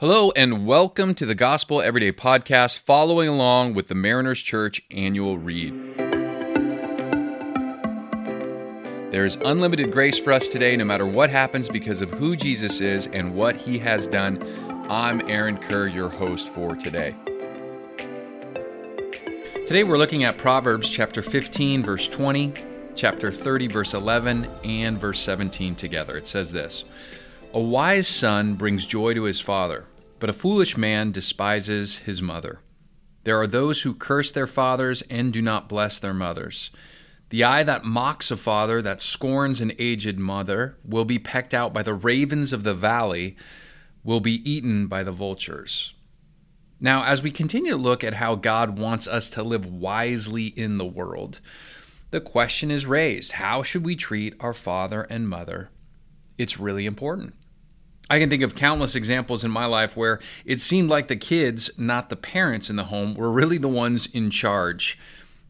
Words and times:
Hello, 0.00 0.32
and 0.34 0.66
welcome 0.66 1.12
to 1.12 1.26
the 1.26 1.34
Gospel 1.34 1.82
Everyday 1.82 2.10
Podcast, 2.10 2.78
following 2.78 3.28
along 3.28 3.74
with 3.74 3.88
the 3.88 3.94
Mariners 3.94 4.40
Church 4.40 4.80
annual 4.90 5.36
read. 5.36 5.74
There 9.10 9.26
is 9.26 9.36
unlimited 9.44 9.92
grace 9.92 10.18
for 10.18 10.32
us 10.32 10.48
today, 10.48 10.74
no 10.74 10.86
matter 10.86 11.04
what 11.04 11.28
happens, 11.28 11.68
because 11.68 12.00
of 12.00 12.08
who 12.12 12.34
Jesus 12.34 12.80
is 12.80 13.08
and 13.08 13.34
what 13.34 13.56
he 13.56 13.78
has 13.80 14.06
done. 14.06 14.42
I'm 14.88 15.20
Aaron 15.28 15.58
Kerr, 15.58 15.86
your 15.86 16.08
host 16.08 16.48
for 16.48 16.74
today. 16.74 17.14
Today 19.66 19.84
we're 19.84 19.98
looking 19.98 20.24
at 20.24 20.38
Proverbs 20.38 20.88
chapter 20.88 21.20
15, 21.20 21.82
verse 21.82 22.08
20, 22.08 22.54
chapter 22.94 23.30
30, 23.30 23.66
verse 23.66 23.92
11, 23.92 24.48
and 24.64 24.98
verse 24.98 25.20
17 25.20 25.74
together. 25.74 26.16
It 26.16 26.26
says 26.26 26.52
this 26.52 26.86
A 27.52 27.60
wise 27.60 28.08
son 28.08 28.54
brings 28.54 28.86
joy 28.86 29.14
to 29.14 29.24
his 29.24 29.40
father 29.40 29.86
but 30.20 30.30
a 30.30 30.34
foolish 30.34 30.76
man 30.76 31.10
despises 31.10 31.98
his 31.98 32.22
mother. 32.22 32.60
There 33.24 33.40
are 33.40 33.46
those 33.46 33.82
who 33.82 33.94
curse 33.94 34.30
their 34.30 34.46
fathers 34.46 35.02
and 35.10 35.32
do 35.32 35.42
not 35.42 35.68
bless 35.68 35.98
their 35.98 36.14
mothers. 36.14 36.70
The 37.30 37.42
eye 37.42 37.62
that 37.62 37.84
mocks 37.84 38.30
a 38.30 38.36
father, 38.36 38.82
that 38.82 39.02
scorns 39.02 39.60
an 39.60 39.72
aged 39.78 40.18
mother, 40.18 40.76
will 40.84 41.04
be 41.04 41.18
pecked 41.18 41.54
out 41.54 41.72
by 41.72 41.82
the 41.82 41.94
ravens 41.94 42.52
of 42.52 42.64
the 42.64 42.74
valley, 42.74 43.36
will 44.04 44.20
be 44.20 44.48
eaten 44.50 44.86
by 44.86 45.02
the 45.02 45.12
vultures. 45.12 45.94
Now, 46.80 47.04
as 47.04 47.22
we 47.22 47.30
continue 47.30 47.72
to 47.72 47.78
look 47.78 48.02
at 48.04 48.14
how 48.14 48.34
God 48.34 48.78
wants 48.78 49.06
us 49.06 49.30
to 49.30 49.42
live 49.42 49.66
wisely 49.66 50.46
in 50.46 50.78
the 50.78 50.86
world, 50.86 51.40
the 52.10 52.20
question 52.20 52.70
is 52.70 52.86
raised 52.86 53.32
how 53.32 53.62
should 53.62 53.84
we 53.84 53.96
treat 53.96 54.34
our 54.40 54.54
father 54.54 55.02
and 55.02 55.28
mother? 55.28 55.70
It's 56.36 56.58
really 56.58 56.86
important. 56.86 57.34
I 58.10 58.18
can 58.18 58.28
think 58.28 58.42
of 58.42 58.56
countless 58.56 58.96
examples 58.96 59.44
in 59.44 59.52
my 59.52 59.66
life 59.66 59.96
where 59.96 60.18
it 60.44 60.60
seemed 60.60 60.90
like 60.90 61.06
the 61.06 61.14
kids, 61.14 61.70
not 61.78 62.10
the 62.10 62.16
parents 62.16 62.68
in 62.68 62.74
the 62.74 62.84
home, 62.84 63.14
were 63.14 63.30
really 63.30 63.56
the 63.56 63.68
ones 63.68 64.06
in 64.06 64.30
charge. 64.30 64.98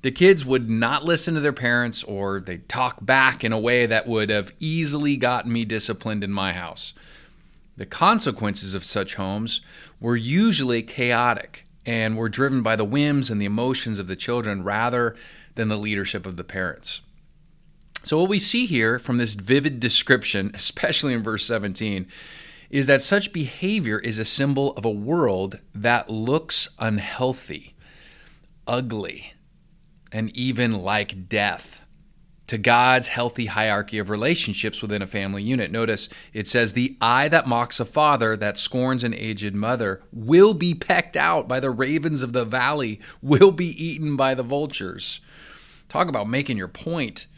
The 0.02 0.10
kids 0.10 0.44
would 0.44 0.68
not 0.68 1.02
listen 1.02 1.32
to 1.34 1.40
their 1.40 1.54
parents 1.54 2.04
or 2.04 2.38
they'd 2.38 2.68
talk 2.68 2.98
back 3.00 3.42
in 3.44 3.54
a 3.54 3.58
way 3.58 3.86
that 3.86 4.06
would 4.06 4.28
have 4.28 4.52
easily 4.60 5.16
gotten 5.16 5.50
me 5.50 5.64
disciplined 5.64 6.22
in 6.22 6.32
my 6.32 6.52
house. 6.52 6.92
The 7.78 7.86
consequences 7.86 8.74
of 8.74 8.84
such 8.84 9.14
homes 9.14 9.62
were 9.98 10.16
usually 10.16 10.82
chaotic 10.82 11.64
and 11.86 12.18
were 12.18 12.28
driven 12.28 12.62
by 12.62 12.76
the 12.76 12.84
whims 12.84 13.30
and 13.30 13.40
the 13.40 13.46
emotions 13.46 13.98
of 13.98 14.06
the 14.06 14.16
children 14.16 14.62
rather 14.62 15.16
than 15.54 15.68
the 15.68 15.78
leadership 15.78 16.26
of 16.26 16.36
the 16.36 16.44
parents. 16.44 17.00
So, 18.04 18.20
what 18.20 18.28
we 18.28 18.38
see 18.38 18.66
here 18.66 18.98
from 18.98 19.16
this 19.16 19.34
vivid 19.34 19.80
description, 19.80 20.50
especially 20.54 21.14
in 21.14 21.22
verse 21.22 21.46
17, 21.46 22.06
is 22.70 22.86
that 22.86 23.02
such 23.02 23.32
behavior 23.32 23.98
is 23.98 24.18
a 24.18 24.24
symbol 24.24 24.72
of 24.74 24.84
a 24.84 24.90
world 24.90 25.58
that 25.74 26.08
looks 26.08 26.68
unhealthy, 26.78 27.74
ugly, 28.66 29.34
and 30.12 30.34
even 30.36 30.72
like 30.72 31.28
death 31.28 31.84
to 32.50 32.58
God's 32.58 33.06
healthy 33.06 33.46
hierarchy 33.46 33.98
of 33.98 34.10
relationships 34.10 34.82
within 34.82 35.02
a 35.02 35.06
family 35.06 35.40
unit. 35.40 35.70
Notice 35.70 36.08
it 36.32 36.48
says, 36.48 36.72
The 36.72 36.96
eye 37.00 37.28
that 37.28 37.46
mocks 37.46 37.78
a 37.78 37.84
father, 37.84 38.36
that 38.36 38.58
scorns 38.58 39.04
an 39.04 39.14
aged 39.14 39.54
mother, 39.54 40.02
will 40.12 40.54
be 40.54 40.74
pecked 40.74 41.16
out 41.16 41.46
by 41.46 41.60
the 41.60 41.70
ravens 41.70 42.22
of 42.22 42.32
the 42.32 42.44
valley, 42.44 43.00
will 43.22 43.52
be 43.52 43.68
eaten 43.68 44.16
by 44.16 44.34
the 44.34 44.42
vultures. 44.42 45.20
Talk 45.88 46.08
about 46.08 46.28
making 46.28 46.56
your 46.56 46.66
point. 46.66 47.28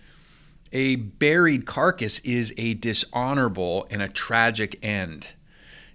A 0.72 0.96
buried 0.96 1.66
carcass 1.66 2.18
is 2.20 2.54
a 2.56 2.72
dishonorable 2.74 3.86
and 3.90 4.00
a 4.00 4.08
tragic 4.08 4.82
end. 4.82 5.28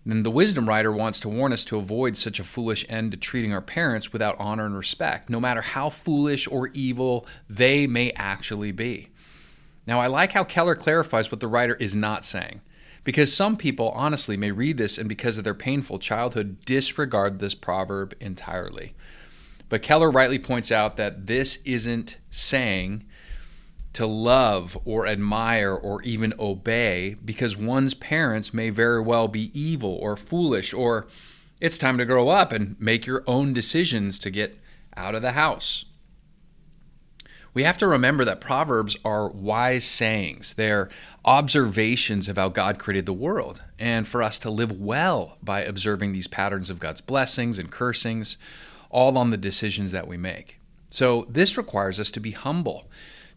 And 0.05 0.23
the 0.23 0.31
wisdom 0.31 0.69
writer 0.69 0.91
wants 0.91 1.19
to 1.21 1.29
warn 1.29 1.51
us 1.51 1.65
to 1.65 1.77
avoid 1.77 2.15
such 2.15 2.39
a 2.39 2.43
foolish 2.43 2.85
end 2.87 3.11
to 3.11 3.17
treating 3.17 3.53
our 3.53 3.61
parents 3.61 4.13
without 4.13 4.37
honor 4.39 4.65
and 4.65 4.77
respect, 4.77 5.29
no 5.29 5.39
matter 5.39 5.61
how 5.61 5.89
foolish 5.89 6.47
or 6.47 6.67
evil 6.73 7.25
they 7.49 7.87
may 7.87 8.11
actually 8.11 8.71
be. 8.71 9.09
Now, 9.87 9.99
I 9.99 10.07
like 10.07 10.33
how 10.33 10.43
Keller 10.43 10.75
clarifies 10.75 11.31
what 11.31 11.39
the 11.39 11.47
writer 11.47 11.75
is 11.75 11.95
not 11.95 12.23
saying, 12.23 12.61
because 13.03 13.35
some 13.35 13.57
people 13.57 13.89
honestly 13.89 14.37
may 14.37 14.51
read 14.51 14.77
this 14.77 14.97
and 14.97 15.09
because 15.09 15.37
of 15.37 15.43
their 15.43 15.53
painful 15.53 15.97
childhood 15.97 16.57
disregard 16.65 17.39
this 17.39 17.55
proverb 17.55 18.13
entirely. 18.19 18.93
But 19.69 19.81
Keller 19.81 20.11
rightly 20.11 20.39
points 20.39 20.71
out 20.71 20.97
that 20.97 21.25
this 21.25 21.57
isn't 21.65 22.17
saying 22.29 23.05
to 23.97 24.05
love 24.05 24.77
or 24.85 25.07
admire 25.07 25.73
or 25.73 26.03
even 26.03 26.31
obey 26.37 27.15
because 27.25 27.57
one's 27.57 27.95
parents 27.95 28.53
may 28.53 28.69
very 28.69 29.01
well 29.01 29.27
be 29.27 29.49
evil 29.59 29.97
or 29.99 30.15
foolish 30.15 30.71
or 30.71 31.07
it's 31.59 31.79
time 31.79 31.97
to 31.97 32.05
grow 32.05 32.29
up 32.29 32.51
and 32.51 32.79
make 32.79 33.07
your 33.07 33.23
own 33.25 33.53
decisions 33.53 34.19
to 34.19 34.29
get 34.29 34.59
out 34.95 35.15
of 35.15 35.23
the 35.23 35.31
house. 35.31 35.85
We 37.55 37.63
have 37.63 37.79
to 37.79 37.87
remember 37.87 38.23
that 38.23 38.39
Proverbs 38.39 38.95
are 39.03 39.29
wise 39.29 39.83
sayings. 39.83 40.53
They're 40.53 40.89
observations 41.25 42.29
of 42.29 42.37
how 42.37 42.49
God 42.49 42.77
created 42.77 43.07
the 43.07 43.13
world, 43.13 43.63
and 43.79 44.07
for 44.07 44.21
us 44.21 44.37
to 44.39 44.51
live 44.51 44.79
well 44.79 45.39
by 45.41 45.63
observing 45.63 46.13
these 46.13 46.27
patterns 46.27 46.69
of 46.69 46.79
God's 46.79 47.01
blessings 47.01 47.57
and 47.57 47.71
cursings, 47.71 48.37
all 48.91 49.17
on 49.17 49.31
the 49.31 49.37
decisions 49.37 49.91
that 49.91 50.07
we 50.07 50.17
make. 50.17 50.59
So, 50.91 51.25
this 51.27 51.57
requires 51.57 51.99
us 51.99 52.11
to 52.11 52.19
be 52.19 52.31
humble 52.31 52.85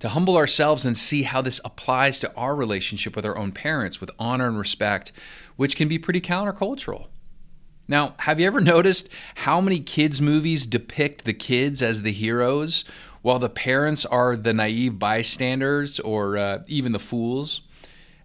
to 0.00 0.08
humble 0.08 0.36
ourselves 0.36 0.84
and 0.84 0.96
see 0.96 1.22
how 1.22 1.40
this 1.42 1.60
applies 1.64 2.18
to 2.20 2.34
our 2.34 2.56
relationship 2.56 3.14
with 3.14 3.26
our 3.26 3.38
own 3.38 3.52
parents 3.52 4.00
with 4.00 4.10
honor 4.18 4.48
and 4.48 4.58
respect, 4.58 5.12
which 5.56 5.76
can 5.76 5.88
be 5.88 5.98
pretty 5.98 6.20
countercultural. 6.20 7.08
Now, 7.86 8.14
have 8.20 8.40
you 8.40 8.46
ever 8.46 8.60
noticed 8.60 9.08
how 9.36 9.60
many 9.60 9.80
kids' 9.80 10.20
movies 10.20 10.66
depict 10.66 11.24
the 11.24 11.34
kids 11.34 11.82
as 11.82 12.02
the 12.02 12.12
heroes 12.12 12.84
while 13.22 13.38
the 13.38 13.50
parents 13.50 14.06
are 14.06 14.36
the 14.36 14.54
naive 14.54 14.98
bystanders 14.98 16.00
or 16.00 16.38
uh, 16.38 16.64
even 16.66 16.92
the 16.92 16.98
fools? 16.98 17.60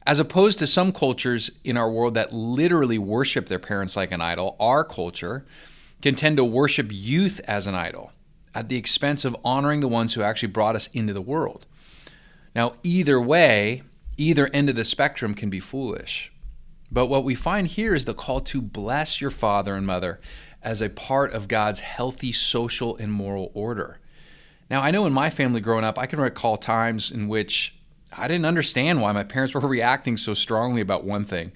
As 0.08 0.20
opposed 0.20 0.60
to 0.60 0.68
some 0.68 0.94
cultures 0.94 1.50
in 1.64 1.78
our 1.78 1.92
world 1.92 2.14
that 2.14 2.32
literally 2.32 3.00
worship 3.00 3.48
their 3.48 3.60
parents 3.60 3.98
like 3.98 4.12
an 4.12 4.22
idol, 4.22 4.56
our 4.60 4.84
culture 4.84 5.46
can 6.02 6.16
tend 6.16 6.38
to 6.38 6.46
worship 6.46 6.88
youth 6.92 7.42
as 7.46 7.66
an 7.68 7.76
idol 7.76 8.12
at 8.56 8.70
the 8.70 8.78
expense 8.78 9.26
of 9.26 9.36
honoring 9.44 9.82
the 9.82 9.88
ones 9.88 10.14
who 10.14 10.22
actually 10.24 10.48
brought 10.48 10.76
us 10.76 10.88
into 10.88 11.14
the 11.14 11.22
world. 11.22 11.68
Now, 12.56 12.76
either 12.84 13.20
way, 13.20 13.84
either 14.18 14.48
end 14.48 14.70
of 14.70 14.78
the 14.78 14.86
spectrum 14.86 15.36
can 15.36 15.50
be 15.50 15.60
foolish. 15.60 16.32
But 16.90 17.08
what 17.08 17.26
we 17.26 17.36
find 17.36 17.68
here 17.68 17.94
is 17.94 18.06
the 18.06 18.14
call 18.14 18.40
to 18.42 18.62
bless 18.62 19.20
your 19.20 19.32
father 19.32 19.76
and 19.76 19.86
mother 19.86 20.22
as 20.64 20.82
a 20.82 20.90
part 20.90 21.34
of 21.34 21.50
God's 21.50 21.82
healthy 21.82 22.32
social 22.32 22.96
and 22.96 23.12
moral 23.12 23.52
order. 23.54 24.00
Now, 24.70 24.82
I 24.82 24.92
know 24.92 25.06
in 25.06 25.14
my 25.14 25.30
family 25.30 25.60
growing 25.60 25.84
up, 25.84 26.00
I 26.00 26.06
can 26.06 26.20
recall 26.20 26.58
times 26.58 27.12
in 27.12 27.28
which 27.28 27.76
I 28.14 28.28
didn't 28.28 28.46
understand 28.46 29.02
why 29.02 29.12
my 29.12 29.24
parents 29.24 29.54
were 29.54 29.60
reacting 29.68 30.16
so 30.16 30.34
strongly 30.34 30.82
about 30.82 31.04
one 31.04 31.26
thing. 31.26 31.52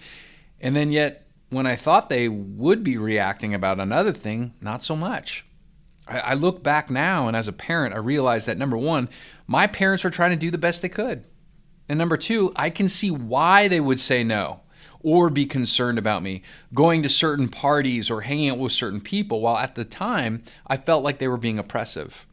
And 0.60 0.76
then 0.76 0.92
yet, 0.92 1.26
when 1.50 1.66
I 1.66 1.76
thought 1.76 2.10
they 2.10 2.28
would 2.28 2.84
be 2.84 2.98
reacting 2.98 3.54
about 3.54 3.80
another 3.80 4.12
thing, 4.12 4.54
not 4.62 4.84
so 4.84 4.96
much. 4.96 5.46
I, 6.10 6.20
I 6.20 6.34
look 6.34 6.64
back 6.64 6.90
now, 6.90 7.28
and 7.28 7.38
as 7.38 7.48
a 7.48 7.54
parent, 7.54 7.94
I 7.94 8.00
realize 8.00 8.46
that 8.46 8.58
number 8.58 8.78
one, 8.78 9.08
my 9.48 9.68
parents 9.68 10.04
were 10.04 10.10
trying 10.10 10.32
to 10.32 10.38
do 10.38 10.52
the 10.52 10.58
best 10.58 10.82
they 10.82 10.90
could. 10.90 11.26
And 11.88 11.98
number 11.98 12.18
two, 12.18 12.52
I 12.56 12.70
can 12.70 12.88
see 12.88 13.10
why 13.10 13.68
they 13.68 13.80
would 13.80 14.00
say 14.00 14.24
no 14.24 14.62
or 15.02 15.30
be 15.30 15.46
concerned 15.46 15.98
about 15.98 16.22
me 16.22 16.44
going 16.74 17.02
to 17.04 17.10
certain 17.10 17.48
parties 17.48 18.10
or 18.12 18.22
hanging 18.22 18.50
out 18.50 18.58
with 18.58 18.72
certain 18.72 19.02
people, 19.02 19.42
while 19.42 19.58
at 19.58 19.76
the 19.76 19.86
time 19.86 20.44
I 20.68 20.78
felt 20.78 21.04
like 21.04 21.20
they 21.20 21.28
were 21.28 21.38
being 21.38 21.58
oppressive. 21.58 22.28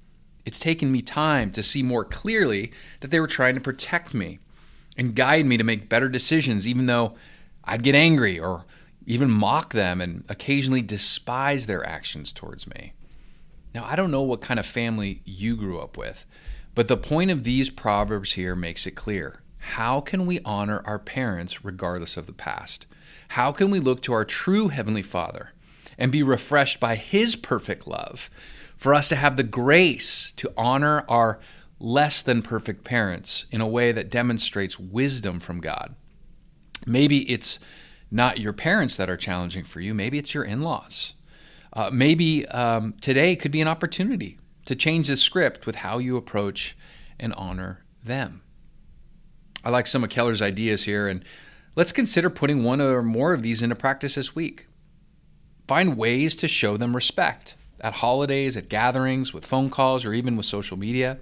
It's 0.44 0.58
taken 0.58 0.92
me 0.92 1.02
time 1.02 1.50
to 1.52 1.62
see 1.62 1.82
more 1.82 2.04
clearly 2.04 2.72
that 3.00 3.10
they 3.10 3.20
were 3.20 3.26
trying 3.26 3.54
to 3.54 3.60
protect 3.60 4.14
me 4.14 4.38
and 4.96 5.14
guide 5.14 5.46
me 5.46 5.56
to 5.56 5.64
make 5.64 5.88
better 5.88 6.08
decisions, 6.08 6.66
even 6.66 6.86
though 6.86 7.14
I'd 7.64 7.82
get 7.82 7.94
angry 7.94 8.38
or 8.38 8.64
even 9.06 9.30
mock 9.30 9.72
them 9.72 10.00
and 10.00 10.24
occasionally 10.28 10.82
despise 10.82 11.66
their 11.66 11.86
actions 11.86 12.32
towards 12.32 12.66
me. 12.66 12.92
Now, 13.76 13.84
I 13.84 13.94
don't 13.94 14.10
know 14.10 14.22
what 14.22 14.40
kind 14.40 14.58
of 14.58 14.64
family 14.64 15.20
you 15.26 15.54
grew 15.54 15.78
up 15.78 15.98
with, 15.98 16.24
but 16.74 16.88
the 16.88 16.96
point 16.96 17.30
of 17.30 17.44
these 17.44 17.68
proverbs 17.68 18.32
here 18.32 18.56
makes 18.56 18.86
it 18.86 18.92
clear. 18.92 19.42
How 19.58 20.00
can 20.00 20.24
we 20.24 20.40
honor 20.46 20.82
our 20.86 20.98
parents 20.98 21.62
regardless 21.62 22.16
of 22.16 22.24
the 22.24 22.32
past? 22.32 22.86
How 23.28 23.52
can 23.52 23.70
we 23.70 23.78
look 23.78 24.00
to 24.04 24.14
our 24.14 24.24
true 24.24 24.68
Heavenly 24.68 25.02
Father 25.02 25.50
and 25.98 26.10
be 26.10 26.22
refreshed 26.22 26.80
by 26.80 26.94
His 26.94 27.36
perfect 27.36 27.86
love 27.86 28.30
for 28.78 28.94
us 28.94 29.10
to 29.10 29.16
have 29.16 29.36
the 29.36 29.42
grace 29.42 30.32
to 30.36 30.54
honor 30.56 31.04
our 31.06 31.38
less 31.78 32.22
than 32.22 32.40
perfect 32.40 32.82
parents 32.82 33.44
in 33.50 33.60
a 33.60 33.68
way 33.68 33.92
that 33.92 34.08
demonstrates 34.08 34.80
wisdom 34.80 35.38
from 35.38 35.60
God? 35.60 35.94
Maybe 36.86 37.30
it's 37.30 37.58
not 38.10 38.40
your 38.40 38.54
parents 38.54 38.96
that 38.96 39.10
are 39.10 39.18
challenging 39.18 39.64
for 39.64 39.82
you, 39.82 39.92
maybe 39.92 40.16
it's 40.16 40.32
your 40.32 40.44
in 40.44 40.62
laws. 40.62 41.12
Uh, 41.76 41.90
maybe 41.92 42.46
um, 42.48 42.94
today 43.02 43.36
could 43.36 43.52
be 43.52 43.60
an 43.60 43.68
opportunity 43.68 44.38
to 44.64 44.74
change 44.74 45.08
the 45.08 45.16
script 45.16 45.66
with 45.66 45.76
how 45.76 45.98
you 45.98 46.16
approach 46.16 46.74
and 47.20 47.34
honor 47.34 47.84
them. 48.02 48.40
I 49.62 49.68
like 49.68 49.86
some 49.86 50.02
of 50.02 50.08
Keller's 50.08 50.40
ideas 50.40 50.84
here, 50.84 51.06
and 51.06 51.22
let's 51.74 51.92
consider 51.92 52.30
putting 52.30 52.64
one 52.64 52.80
or 52.80 53.02
more 53.02 53.34
of 53.34 53.42
these 53.42 53.60
into 53.60 53.74
practice 53.74 54.14
this 54.14 54.34
week. 54.34 54.68
Find 55.68 55.98
ways 55.98 56.34
to 56.36 56.48
show 56.48 56.78
them 56.78 56.96
respect 56.96 57.56
at 57.82 57.94
holidays, 57.94 58.56
at 58.56 58.70
gatherings, 58.70 59.34
with 59.34 59.44
phone 59.44 59.68
calls, 59.68 60.06
or 60.06 60.14
even 60.14 60.34
with 60.34 60.46
social 60.46 60.78
media. 60.78 61.18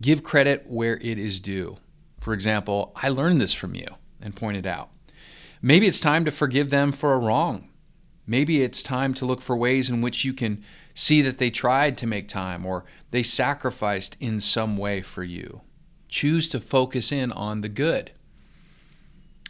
Give 0.00 0.22
credit 0.22 0.64
where 0.66 0.96
it 0.96 1.18
is 1.18 1.40
due. 1.40 1.76
For 2.20 2.32
example, 2.32 2.92
I 2.96 3.10
learned 3.10 3.40
this 3.40 3.52
from 3.52 3.74
you 3.74 3.88
and 4.18 4.34
pointed 4.34 4.66
out. 4.66 4.88
Maybe 5.60 5.86
it's 5.86 6.00
time 6.00 6.24
to 6.24 6.30
forgive 6.30 6.70
them 6.70 6.90
for 6.90 7.12
a 7.12 7.18
wrong. 7.18 7.69
Maybe 8.30 8.62
it's 8.62 8.84
time 8.84 9.12
to 9.14 9.24
look 9.24 9.42
for 9.42 9.56
ways 9.56 9.90
in 9.90 10.02
which 10.02 10.24
you 10.24 10.32
can 10.32 10.62
see 10.94 11.20
that 11.20 11.38
they 11.38 11.50
tried 11.50 11.98
to 11.98 12.06
make 12.06 12.28
time 12.28 12.64
or 12.64 12.84
they 13.10 13.24
sacrificed 13.24 14.16
in 14.20 14.38
some 14.38 14.76
way 14.76 15.02
for 15.02 15.24
you. 15.24 15.62
Choose 16.08 16.48
to 16.50 16.60
focus 16.60 17.10
in 17.10 17.32
on 17.32 17.60
the 17.60 17.68
good. 17.68 18.12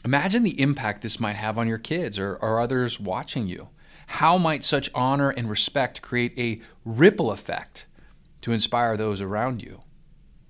Imagine 0.02 0.44
the 0.44 0.58
impact 0.58 1.02
this 1.02 1.20
might 1.20 1.36
have 1.36 1.58
on 1.58 1.68
your 1.68 1.76
kids 1.76 2.18
or, 2.18 2.36
or 2.36 2.58
others 2.58 2.98
watching 2.98 3.46
you. 3.46 3.68
How 4.06 4.38
might 4.38 4.64
such 4.64 4.88
honor 4.94 5.28
and 5.28 5.50
respect 5.50 6.00
create 6.00 6.32
a 6.38 6.62
ripple 6.86 7.30
effect 7.32 7.84
to 8.40 8.50
inspire 8.50 8.96
those 8.96 9.20
around 9.20 9.60
you? 9.60 9.82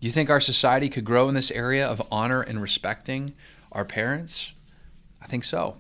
Do 0.01 0.07
you 0.07 0.13
think 0.13 0.31
our 0.31 0.41
society 0.41 0.89
could 0.89 1.05
grow 1.05 1.29
in 1.29 1.35
this 1.35 1.51
area 1.51 1.85
of 1.85 2.01
honor 2.13 2.43
and 2.43 2.63
respecting 2.63 3.35
our 3.73 3.85
parents? 3.85 4.53
I 5.21 5.27
think 5.27 5.43
so. 5.43 5.79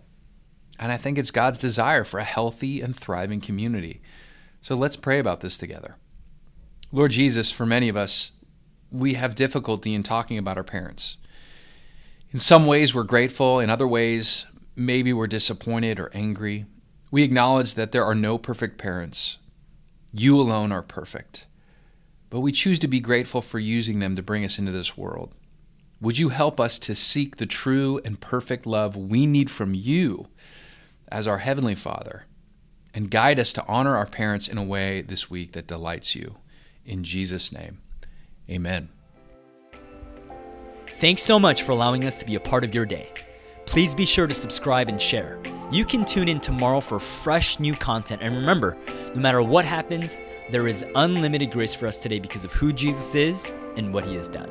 And 0.80 0.90
I 0.90 0.96
think 0.96 1.18
it's 1.18 1.30
God's 1.30 1.58
desire 1.58 2.04
for 2.04 2.18
a 2.18 2.24
healthy 2.24 2.80
and 2.80 2.96
thriving 2.96 3.42
community. 3.42 4.00
So 4.62 4.74
let's 4.74 4.96
pray 4.96 5.18
about 5.18 5.42
this 5.42 5.58
together. 5.58 5.96
Lord 6.90 7.10
Jesus, 7.10 7.50
for 7.52 7.66
many 7.66 7.90
of 7.90 7.98
us, 7.98 8.30
we 8.90 9.12
have 9.14 9.34
difficulty 9.34 9.94
in 9.94 10.02
talking 10.02 10.38
about 10.38 10.56
our 10.56 10.64
parents. 10.64 11.18
In 12.32 12.38
some 12.38 12.64
ways, 12.66 12.94
we're 12.94 13.04
grateful. 13.04 13.60
In 13.60 13.68
other 13.68 13.86
ways, 13.86 14.46
maybe 14.74 15.12
we're 15.12 15.26
disappointed 15.26 16.00
or 16.00 16.10
angry. 16.14 16.64
We 17.10 17.24
acknowledge 17.24 17.74
that 17.74 17.92
there 17.92 18.04
are 18.04 18.14
no 18.14 18.38
perfect 18.38 18.78
parents. 18.78 19.36
You 20.14 20.40
alone 20.40 20.72
are 20.72 20.82
perfect. 20.82 21.44
But 22.30 22.40
we 22.40 22.52
choose 22.52 22.78
to 22.78 22.88
be 22.88 23.00
grateful 23.00 23.42
for 23.42 23.58
using 23.58 23.98
them 23.98 24.16
to 24.16 24.22
bring 24.22 24.46
us 24.46 24.58
into 24.58 24.72
this 24.72 24.96
world. 24.96 25.34
Would 26.00 26.18
you 26.18 26.30
help 26.30 26.58
us 26.58 26.78
to 26.78 26.94
seek 26.94 27.36
the 27.36 27.46
true 27.46 28.00
and 28.02 28.18
perfect 28.18 28.64
love 28.64 28.96
we 28.96 29.26
need 29.26 29.50
from 29.50 29.74
you 29.74 30.28
as 31.10 31.26
our 31.26 31.38
Heavenly 31.38 31.74
Father 31.74 32.24
and 32.94 33.10
guide 33.10 33.38
us 33.38 33.52
to 33.54 33.66
honor 33.66 33.96
our 33.96 34.06
parents 34.06 34.48
in 34.48 34.58
a 34.58 34.64
way 34.64 35.00
this 35.00 35.30
week 35.30 35.52
that 35.52 35.66
delights 35.66 36.14
you? 36.14 36.36
In 36.84 37.04
Jesus' 37.04 37.52
name, 37.52 37.78
amen. 38.48 38.88
Thanks 40.86 41.22
so 41.22 41.38
much 41.38 41.62
for 41.62 41.72
allowing 41.72 42.04
us 42.04 42.16
to 42.16 42.26
be 42.26 42.34
a 42.34 42.40
part 42.40 42.64
of 42.64 42.74
your 42.74 42.84
day. 42.84 43.08
Please 43.66 43.94
be 43.94 44.04
sure 44.04 44.26
to 44.26 44.34
subscribe 44.34 44.88
and 44.88 45.00
share. 45.00 45.38
You 45.70 45.84
can 45.84 46.04
tune 46.04 46.28
in 46.28 46.40
tomorrow 46.40 46.80
for 46.80 46.98
fresh 46.98 47.60
new 47.60 47.74
content. 47.74 48.20
And 48.22 48.34
remember, 48.34 48.76
no 49.14 49.20
matter 49.20 49.42
what 49.42 49.64
happens, 49.64 50.20
there 50.50 50.66
is 50.66 50.84
unlimited 50.96 51.52
grace 51.52 51.74
for 51.74 51.86
us 51.86 51.96
today 51.96 52.18
because 52.18 52.44
of 52.44 52.52
who 52.52 52.72
Jesus 52.72 53.14
is 53.14 53.54
and 53.76 53.94
what 53.94 54.04
he 54.04 54.16
has 54.16 54.28
done. 54.28 54.50